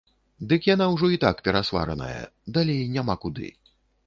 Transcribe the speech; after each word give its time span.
Дык 0.53 0.61
яна 0.69 0.87
ўжо 0.93 1.09
і 1.15 1.19
так 1.25 1.43
перасвараная, 1.49 2.21
далей 2.57 2.81
няма 2.97 3.15
куды. 3.29 3.53